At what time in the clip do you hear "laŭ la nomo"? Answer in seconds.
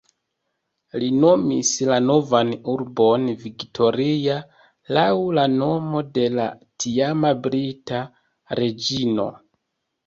4.99-6.05